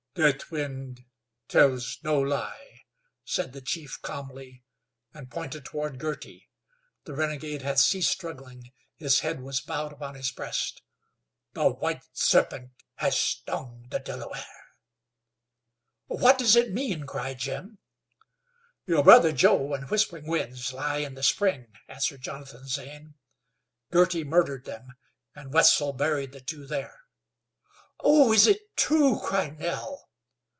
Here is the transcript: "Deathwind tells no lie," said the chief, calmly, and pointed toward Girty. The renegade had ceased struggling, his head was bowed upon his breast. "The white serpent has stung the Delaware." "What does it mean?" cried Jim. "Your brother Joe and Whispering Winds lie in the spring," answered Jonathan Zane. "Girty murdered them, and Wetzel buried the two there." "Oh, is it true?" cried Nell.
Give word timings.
"Deathwind 0.13 1.05
tells 1.47 1.97
no 2.03 2.19
lie," 2.19 2.81
said 3.23 3.53
the 3.53 3.61
chief, 3.61 3.97
calmly, 4.01 4.61
and 5.13 5.31
pointed 5.31 5.63
toward 5.63 5.99
Girty. 5.99 6.49
The 7.05 7.13
renegade 7.13 7.61
had 7.61 7.79
ceased 7.79 8.11
struggling, 8.11 8.73
his 8.97 9.21
head 9.21 9.39
was 9.39 9.61
bowed 9.61 9.93
upon 9.93 10.15
his 10.15 10.29
breast. 10.29 10.81
"The 11.53 11.69
white 11.71 12.03
serpent 12.11 12.71
has 12.95 13.17
stung 13.17 13.87
the 13.89 13.99
Delaware." 13.99 14.75
"What 16.07 16.37
does 16.37 16.57
it 16.57 16.73
mean?" 16.73 17.05
cried 17.07 17.39
Jim. 17.39 17.77
"Your 18.85 19.05
brother 19.05 19.31
Joe 19.31 19.73
and 19.73 19.89
Whispering 19.89 20.27
Winds 20.27 20.73
lie 20.73 20.97
in 20.97 21.13
the 21.15 21.23
spring," 21.23 21.67
answered 21.87 22.19
Jonathan 22.19 22.67
Zane. 22.67 23.13
"Girty 23.91 24.25
murdered 24.25 24.65
them, 24.65 24.87
and 25.33 25.53
Wetzel 25.53 25.93
buried 25.93 26.33
the 26.33 26.41
two 26.41 26.67
there." 26.67 26.97
"Oh, 28.03 28.33
is 28.33 28.47
it 28.47 28.75
true?" 28.75 29.19
cried 29.19 29.59
Nell. 29.59 30.09